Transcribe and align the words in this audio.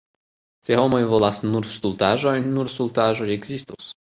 Se 0.65 0.77
homoj 0.79 1.01
volas 1.11 1.41
nur 1.49 1.69
stultaĵojn, 1.75 2.51
nur 2.57 2.73
stultaĵoj 2.77 3.33
ekzistos. 3.39 3.97